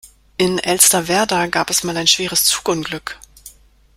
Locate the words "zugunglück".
2.45-3.19